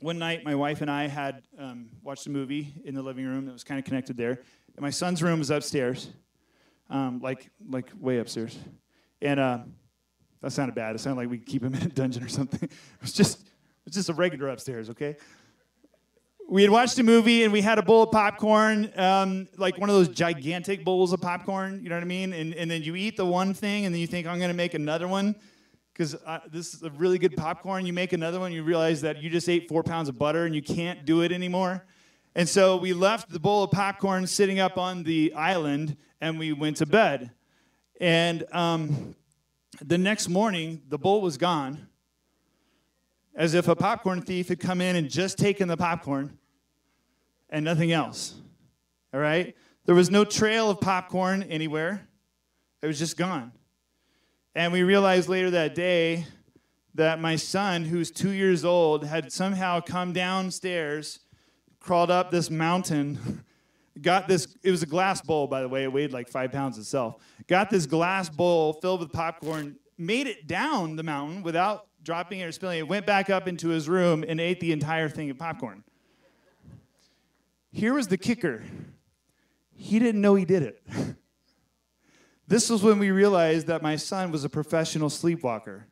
[0.00, 3.46] one night, my wife and I had um, watched a movie in the living room
[3.46, 4.40] that was kind of connected there.
[4.76, 6.08] And my son's room was upstairs,
[6.90, 8.58] um, like like way upstairs,
[9.22, 9.58] and uh,
[10.44, 10.94] that sounded bad.
[10.94, 12.62] It sounded like we keep him in a dungeon or something.
[12.62, 15.16] it was just it was just a regular upstairs, okay?
[16.48, 19.88] we had watched a movie and we had a bowl of popcorn, um, like one
[19.88, 22.32] of those gigantic bowls of popcorn, you know what I mean?
[22.32, 24.56] And, and then you eat the one thing and then you think, I'm going to
[24.56, 25.34] make another one
[25.92, 27.86] because uh, this is a really good popcorn.
[27.86, 30.54] You make another one, you realize that you just ate four pounds of butter and
[30.54, 31.84] you can't do it anymore.
[32.34, 36.52] And so we left the bowl of popcorn sitting up on the island and we
[36.52, 37.30] went to bed.
[38.00, 39.14] And um,
[39.80, 41.88] the next morning, the bowl was gone
[43.34, 46.38] as if a popcorn thief had come in and just taken the popcorn
[47.50, 48.34] and nothing else.
[49.12, 49.56] All right?
[49.86, 52.08] There was no trail of popcorn anywhere,
[52.82, 53.52] it was just gone.
[54.54, 56.26] And we realized later that day
[56.94, 61.20] that my son, who's two years old, had somehow come downstairs,
[61.80, 63.44] crawled up this mountain,
[64.00, 66.78] got this, it was a glass bowl, by the way, it weighed like five pounds
[66.78, 72.40] itself, got this glass bowl filled with popcorn, made it down the mountain without dropping
[72.40, 75.30] it or spilling it, went back up into his room and ate the entire thing
[75.30, 75.82] of popcorn.
[77.72, 78.62] Here was the kicker
[79.76, 80.82] he didn't know he did it.
[82.46, 85.88] this was when we realized that my son was a professional sleepwalker.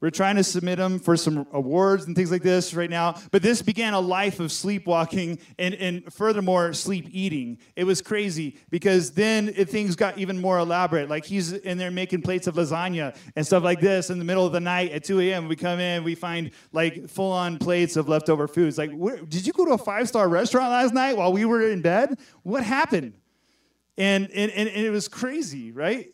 [0.00, 3.14] We're trying to submit him for some awards and things like this right now.
[3.30, 7.58] But this began a life of sleepwalking and, and furthermore, sleep eating.
[7.76, 11.08] It was crazy because then it, things got even more elaborate.
[11.08, 14.44] Like he's in there making plates of lasagna and stuff like this in the middle
[14.44, 15.48] of the night at 2 a.m.
[15.48, 18.76] We come in, we find like full on plates of leftover foods.
[18.76, 21.70] Like, where, did you go to a five star restaurant last night while we were
[21.70, 22.18] in bed?
[22.42, 23.14] What happened?
[23.96, 26.12] And, and, and it was crazy, right?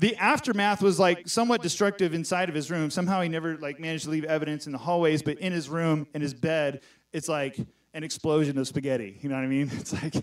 [0.00, 2.88] The aftermath was like somewhat destructive inside of his room.
[2.88, 6.06] Somehow he never like managed to leave evidence in the hallways, but in his room,
[6.14, 6.80] in his bed,
[7.12, 7.58] it's like
[7.92, 9.18] an explosion of spaghetti.
[9.20, 9.70] You know what I mean?
[9.78, 10.14] It's like,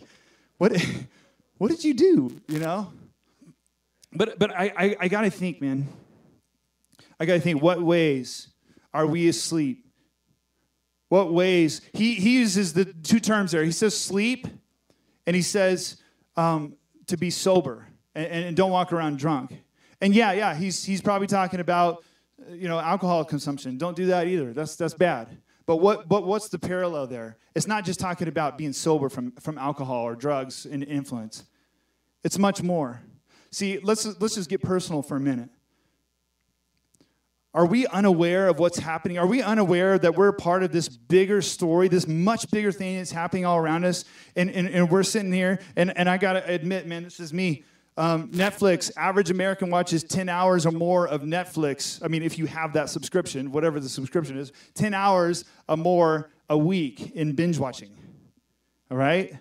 [0.58, 0.76] what,
[1.60, 2.36] what did you do?
[2.48, 2.92] You know?
[4.14, 5.88] But but I I, I gotta think, man.
[7.20, 7.62] I gotta think.
[7.62, 8.48] What ways
[8.96, 9.86] are we asleep?
[11.10, 11.82] What ways?
[11.94, 13.64] He he uses the two terms there.
[13.64, 14.48] He says sleep,
[15.28, 16.02] and he says
[16.36, 17.86] um, to be sober
[18.16, 19.62] and, and don't walk around drunk.
[20.02, 22.04] And yeah, yeah, he's, he's probably talking about,
[22.40, 23.78] uh, you know, alcohol consumption.
[23.78, 24.54] Don't do that either.
[24.54, 25.38] That's, that's bad.
[25.66, 27.38] But, what, but what's the parallel there?
[27.56, 31.44] It's not just talking about being sober from, from alcohol or drugs and influence.
[32.24, 33.02] It's much more.
[33.52, 35.50] See, let's, let's just get personal for a minute.
[37.54, 39.18] Are we unaware of what's happening?
[39.18, 43.12] Are we unaware that we're part of this bigger story, this much bigger thing that's
[43.12, 44.06] happening all around us?
[44.36, 47.34] And, and, and we're sitting here, and, and I got to admit, man, this is
[47.34, 47.64] me.
[47.98, 52.00] Um, Netflix, average American watches 10 hours or more of Netflix.
[52.04, 56.30] I mean, if you have that subscription, whatever the subscription is, 10 hours or more
[56.48, 57.98] a week in binge watching.
[58.92, 59.34] All right?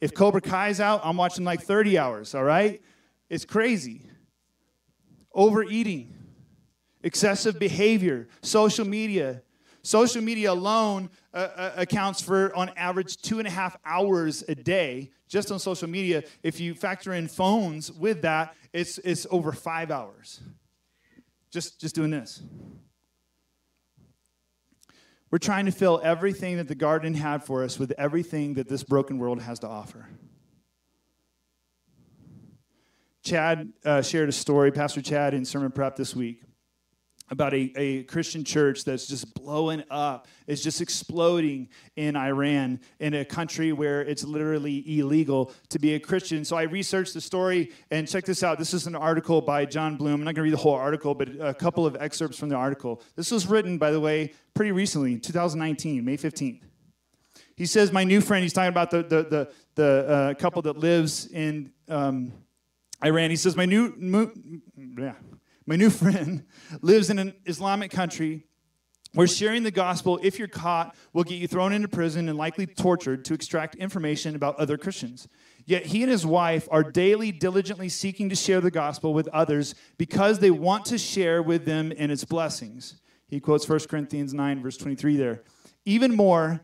[0.00, 2.80] If Cobra Kai's out, I'm watching like 30 hours, all right?
[3.28, 4.02] It's crazy.
[5.32, 6.14] Overeating,
[7.02, 9.42] excessive behavior, social media.
[9.84, 14.54] Social media alone uh, uh, accounts for, on average, two and a half hours a
[14.54, 16.22] day just on social media.
[16.42, 20.40] If you factor in phones with that, it's, it's over five hours.
[21.50, 22.42] Just, just doing this.
[25.30, 28.82] We're trying to fill everything that the garden had for us with everything that this
[28.82, 30.08] broken world has to offer.
[33.22, 36.40] Chad uh, shared a story, Pastor Chad, in sermon prep this week
[37.34, 40.26] about a, a Christian church that's just blowing up.
[40.46, 46.00] It's just exploding in Iran, in a country where it's literally illegal to be a
[46.00, 46.44] Christian.
[46.44, 48.58] So I researched the story and check this out.
[48.58, 50.14] This is an article by Jon Bloom.
[50.14, 52.56] I'm not going to read the whole article, but a couple of excerpts from the
[52.56, 53.02] article.
[53.16, 56.62] This was written, by the way, pretty recently, 2019, May 15th.
[57.56, 60.78] He says, My new friend, he's talking about the, the, the, the uh, couple that
[60.78, 62.32] lives in um,
[63.04, 63.30] Iran.
[63.30, 64.32] He says, My new, mo-
[64.98, 65.14] yeah
[65.66, 66.44] my new friend,
[66.80, 68.44] lives in an Islamic country
[69.14, 72.66] where sharing the gospel, if you're caught, will get you thrown into prison and likely
[72.66, 75.28] tortured to extract information about other Christians.
[75.66, 79.74] Yet he and his wife are daily diligently seeking to share the gospel with others
[79.98, 82.96] because they want to share with them in its blessings.
[83.28, 85.42] He quotes 1 Corinthians 9, verse 23 there.
[85.84, 86.60] Even more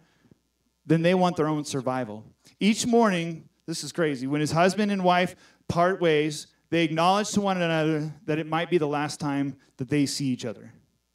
[0.84, 2.24] than they want their own survival.
[2.58, 5.36] Each morning, this is crazy, when his husband and wife
[5.68, 9.88] part ways, they acknowledge to one another that it might be the last time that
[9.88, 10.72] they see each other.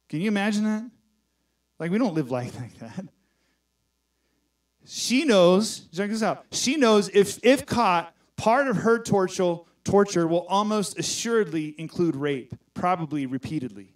[0.08, 0.88] Can you imagine that?
[1.78, 3.06] Like, we don't live life like that.
[4.84, 6.44] She knows, check this out.
[6.52, 12.54] She knows if, if caught, part of her torture, torture will almost assuredly include rape,
[12.74, 13.94] probably repeatedly.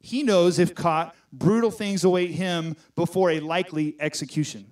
[0.00, 4.66] He knows if caught, brutal things await him before a likely execution.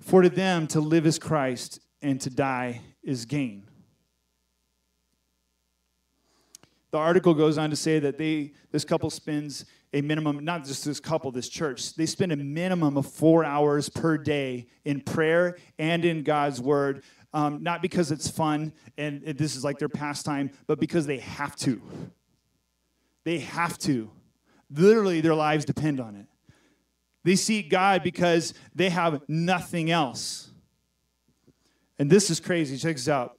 [0.00, 3.67] For to them, to live is Christ, and to die is gain.
[6.90, 10.84] The article goes on to say that they, this couple spends a minimum, not just
[10.84, 15.56] this couple, this church, they spend a minimum of four hours per day in prayer
[15.78, 17.02] and in God's word.
[17.32, 21.56] Um, not because it's fun and this is like their pastime, but because they have
[21.56, 21.80] to.
[23.24, 24.10] They have to.
[24.70, 26.26] Literally, their lives depend on it.
[27.24, 30.50] They seek God because they have nothing else.
[31.98, 32.78] And this is crazy.
[32.78, 33.38] Check this out.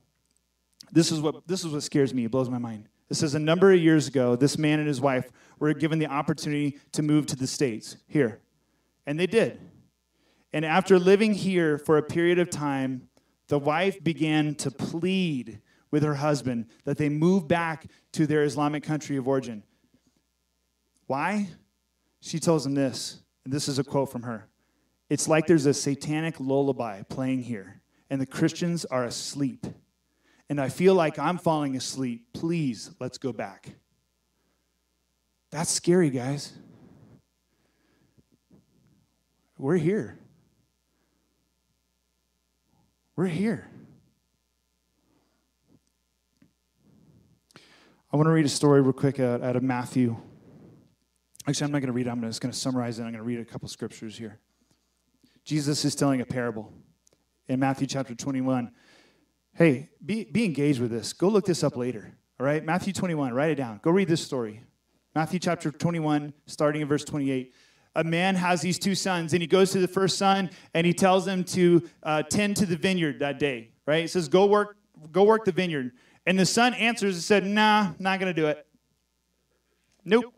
[0.92, 2.26] This is what this is what scares me.
[2.26, 2.88] It blows my mind.
[3.10, 6.08] This says a number of years ago, this man and his wife were given the
[6.08, 8.40] opportunity to move to the States, here.
[9.06, 9.60] And they did.
[10.54, 13.10] And after living here for a period of time,
[13.48, 15.60] the wife began to plead
[15.92, 19.64] with her husband that they move back to their Islamic country of origin.
[21.08, 21.50] Why?
[22.22, 24.48] She tells him this, and this is a quote from her
[25.10, 27.82] It's like there's a satanic lullaby playing here,
[28.12, 29.66] and the Christians are asleep
[30.50, 33.70] and I feel like I'm falling asleep, please, let's go back.
[35.52, 36.54] That's scary, guys.
[39.58, 40.18] We're here.
[43.16, 43.68] We're here.
[48.12, 50.18] I want to read a story real quick out, of Matthew
[51.50, 52.12] Actually, I'm not going to read it.
[52.12, 53.04] I'm just going to summarize it.
[53.04, 54.40] I'm going to read a couple scriptures here.
[55.44, 56.72] Jesus is telling a parable
[57.48, 58.72] in Matthew chapter 21.
[59.60, 61.12] Hey, be, be engaged with this.
[61.12, 62.16] Go look this up later.
[62.40, 62.64] All right?
[62.64, 63.82] Matthew 21, write it down.
[63.84, 64.62] Go read this story.
[65.14, 67.54] Matthew chapter 21, starting in verse 28.
[67.98, 70.94] A man has these two sons, and he goes to the first son and he
[70.94, 73.72] tells him to uh, tend to the vineyard that day.
[73.86, 74.00] Right?
[74.00, 74.78] He says, "Go work,
[75.12, 75.92] go work the vineyard."
[76.26, 78.66] And the son answers and said, "Nah, not gonna do it.
[80.06, 80.34] Nope."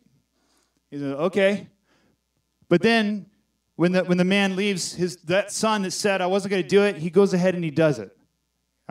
[0.90, 1.68] He said, "Okay."
[2.70, 3.28] But then,
[3.76, 6.84] when the when the man leaves, his that son that said, "I wasn't gonna do
[6.84, 8.18] it," he goes ahead and he does it.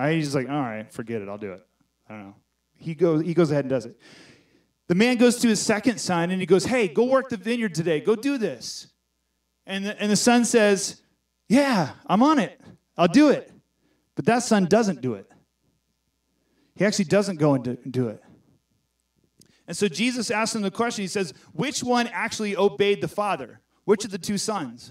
[0.08, 1.28] He's like, "All right, forget it.
[1.28, 1.66] I'll do it."
[2.08, 2.34] I don't know.
[2.76, 3.98] He goes he goes ahead and does it.
[4.90, 7.76] The man goes to his second son and he goes, Hey, go work the vineyard
[7.76, 8.00] today.
[8.00, 8.88] Go do this.
[9.64, 11.00] And the, and the son says,
[11.48, 12.60] Yeah, I'm on it.
[12.98, 13.52] I'll do it.
[14.16, 15.30] But that son doesn't do it.
[16.74, 18.20] He actually doesn't go and do it.
[19.68, 23.60] And so Jesus asks him the question He says, Which one actually obeyed the father?
[23.84, 24.90] Which of the two sons?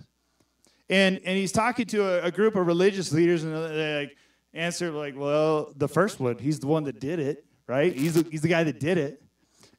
[0.90, 4.16] And, and he's talking to a, a group of religious leaders, and they're like,
[4.54, 7.96] answer like, Well, the first one, he's the one that did it, right?
[7.96, 9.22] He's the, he's the guy that did it.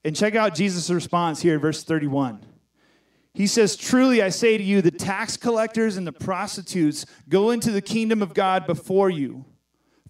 [0.04, 2.44] And check out Jesus' response here in verse 31.
[3.34, 7.70] He says, Truly I say to you, the tax collectors and the prostitutes go into
[7.70, 9.44] the kingdom of God before you.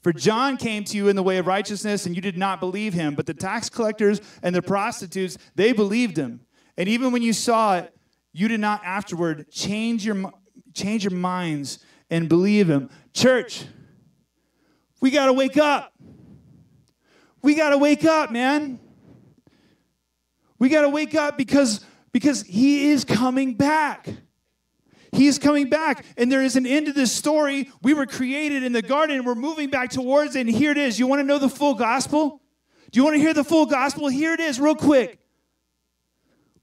[0.03, 2.95] For John came to you in the way of righteousness, and you did not believe
[2.95, 3.15] him.
[3.15, 6.41] But the tax collectors and the prostitutes, they believed him.
[6.79, 7.95] And even when you saw it,
[8.33, 10.33] you did not afterward change your,
[10.73, 12.89] change your minds and believe him.
[13.13, 13.65] Church,
[15.01, 15.93] we got to wake up.
[17.43, 18.79] We got to wake up, man.
[20.59, 24.09] We got to wake up because, because he is coming back.
[25.13, 27.71] He is coming back, and there is an end to this story.
[27.83, 30.79] We were created in the garden, and we're moving back towards it, and here it
[30.79, 30.99] is.
[30.99, 32.41] You want to know the full gospel?
[32.91, 34.09] Do you want to hear the full gospel?
[34.09, 35.20] Here it is, real quick.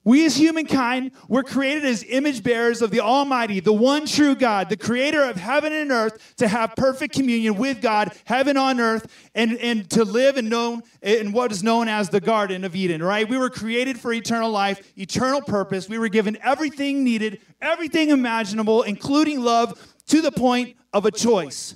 [0.08, 4.70] We as humankind were created as image bearers of the Almighty, the one true God,
[4.70, 9.05] the creator of heaven and earth, to have perfect communion with God, heaven on earth,
[9.36, 13.03] and, and to live in, known, in what is known as the Garden of Eden,
[13.03, 13.28] right?
[13.28, 15.89] We were created for eternal life, eternal purpose.
[15.89, 21.76] We were given everything needed, everything imaginable, including love, to the point of a choice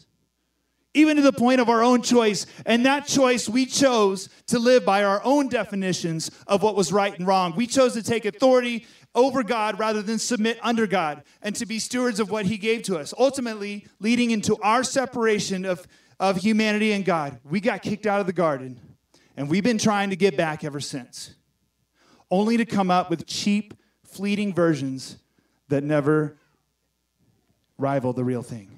[0.94, 2.46] even to the point of our own choice.
[2.66, 7.18] And that choice, we chose to live by our own definitions of what was right
[7.18, 7.54] and wrong.
[7.56, 8.86] We chose to take authority
[9.16, 12.84] over God rather than submit under God and to be stewards of what He gave
[12.84, 15.88] to us, ultimately leading into our separation of,
[16.20, 17.40] of humanity and God.
[17.44, 18.80] We got kicked out of the garden,
[19.38, 21.36] and we've been trying to get back ever since,
[22.30, 23.74] only to come up with cheap,
[24.06, 25.18] fleeting versions
[25.68, 26.38] that never
[27.78, 28.78] rival the real thing.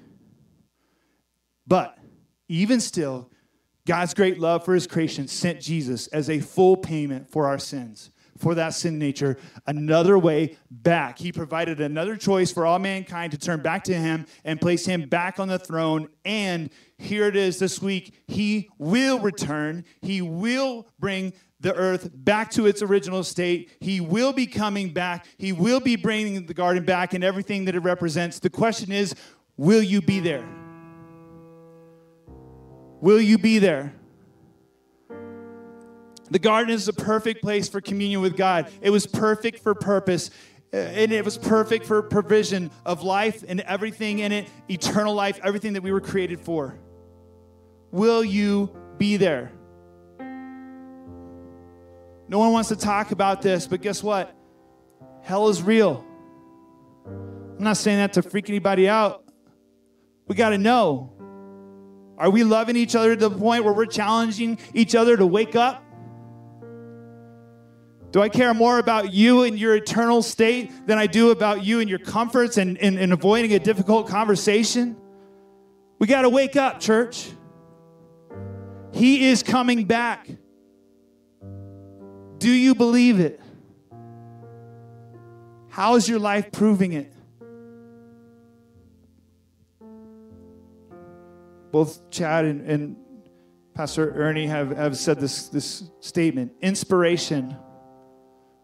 [1.66, 1.96] But
[2.48, 3.30] even still,
[3.86, 8.10] God's great love for his creation sent Jesus as a full payment for our sins,
[8.38, 9.36] for that sin nature,
[9.66, 11.18] another way back.
[11.18, 15.08] He provided another choice for all mankind to turn back to him and place him
[15.08, 16.08] back on the throne.
[16.24, 18.14] And here it is this week.
[18.26, 23.70] He will return, he will bring the earth back to its original state.
[23.80, 25.26] He will be coming back.
[25.38, 28.38] He will be bringing the garden back and everything that it represents.
[28.38, 29.14] The question is,
[29.56, 30.63] will you be there?
[33.04, 33.92] Will you be there?
[36.30, 38.70] The garden is the perfect place for communion with God.
[38.80, 40.30] It was perfect for purpose.
[40.72, 45.38] Uh, and it was perfect for provision of life and everything in it, eternal life,
[45.44, 46.78] everything that we were created for.
[47.90, 49.52] Will you be there?
[52.26, 54.34] No one wants to talk about this, but guess what?
[55.20, 56.02] Hell is real.
[57.06, 59.24] I'm not saying that to freak anybody out.
[60.26, 61.13] We got to know.
[62.16, 65.56] Are we loving each other to the point where we're challenging each other to wake
[65.56, 65.82] up?
[68.12, 71.80] Do I care more about you and your eternal state than I do about you
[71.80, 74.96] and your comforts and, and, and avoiding a difficult conversation?
[75.98, 77.30] We got to wake up, church.
[78.92, 80.28] He is coming back.
[82.38, 83.40] Do you believe it?
[85.70, 87.13] How is your life proving it?
[91.74, 92.96] Both Chad and, and
[93.74, 97.56] Pastor Ernie have, have said this, this statement inspiration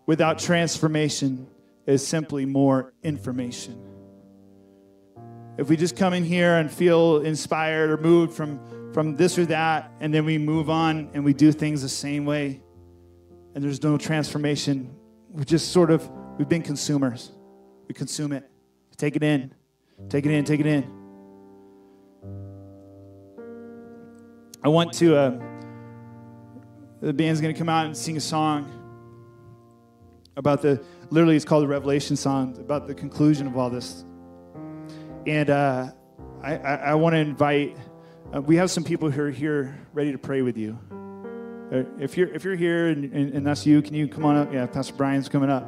[0.07, 1.49] without transformation
[1.87, 3.83] is simply more information.
[5.59, 9.47] If we just come in here and feel inspired or moved from, from this or
[9.47, 12.63] that, and then we move on and we do things the same way,
[13.57, 14.89] and there's no transformation,
[15.33, 16.09] we just sort of,
[16.39, 17.33] we've been consumers.
[17.89, 18.49] We consume it,
[18.97, 19.53] take it in,
[20.09, 21.00] take it in, take it in.
[24.63, 25.39] I want to, uh,
[27.01, 28.71] the band's going to come out and sing a song
[30.37, 34.05] about the literally, it's called the Revelation song about the conclusion of all this.
[35.27, 35.93] And uh,
[36.43, 37.77] I, I, I want to invite,
[38.35, 40.79] uh, we have some people who are here ready to pray with you.
[41.73, 44.37] Uh, if you're, if you're here and, and, and that's you, can you come on
[44.37, 44.53] up?
[44.53, 45.65] Yeah, Pastor Brian's coming up.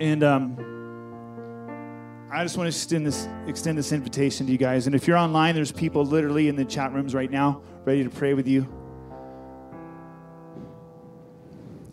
[0.00, 0.56] And um,
[2.30, 4.86] I just want to extend this, extend this invitation to you guys.
[4.86, 8.10] And if you're online, there's people literally in the chat rooms right now ready to
[8.10, 8.68] pray with you.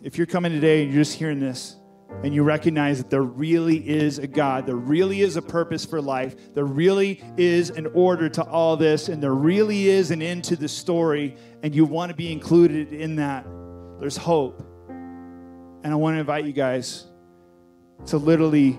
[0.02, 1.76] If you're coming today and you're just hearing this,
[2.22, 6.00] and you recognize that there really is a God, there really is a purpose for
[6.00, 10.44] life, there really is an order to all this, and there really is an end
[10.44, 13.46] to the story, and you want to be included in that,
[14.00, 14.62] there's hope.
[14.88, 17.06] And I want to invite you guys
[18.06, 18.78] to literally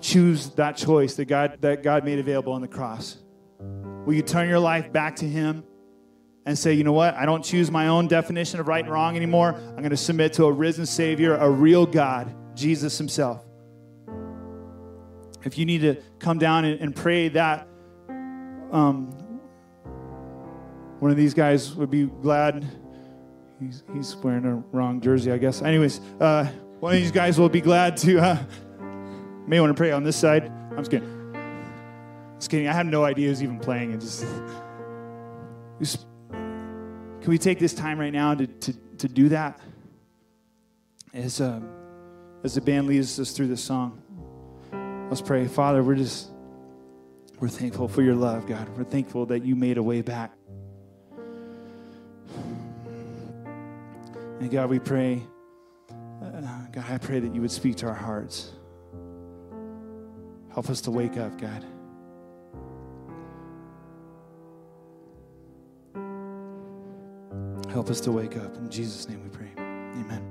[0.00, 3.18] choose that choice that God, that God made available on the cross.
[3.58, 5.64] Will you turn your life back to Him?
[6.46, 7.14] and say, you know what?
[7.14, 9.54] I don't choose my own definition of right and wrong anymore.
[9.54, 13.44] I'm going to submit to a risen Savior, a real God Jesus himself.
[15.44, 17.68] If you need to come down and, and pray that,
[18.72, 19.10] um,
[20.98, 22.66] one of these guys would be glad.
[23.58, 25.62] He's, he's wearing a wrong jersey, I guess.
[25.62, 26.44] Anyways, uh,
[26.78, 28.18] one of these guys will be glad to.
[28.18, 28.38] Uh,
[29.50, 30.44] may want to pray on this side.
[30.44, 31.34] I'm just kidding.
[32.38, 32.68] Just kidding.
[32.68, 33.90] I had no idea who's even playing.
[33.90, 34.24] And just,
[35.80, 39.58] just, can we take this time right now to, to, to do that?
[41.12, 41.60] As uh,
[42.44, 44.00] as the band leads us through this song.
[45.08, 45.48] Let's pray.
[45.48, 46.30] Father, we're just,
[47.40, 48.68] we're thankful for your love, God.
[48.78, 50.32] We're thankful that you made a way back.
[54.38, 55.20] And God, we pray,
[55.90, 58.52] uh, God, I pray that you would speak to our hearts.
[60.52, 61.64] Help us to wake up, God.
[67.70, 68.56] Help us to wake up.
[68.56, 69.50] In Jesus' name we pray.
[69.56, 70.29] Amen.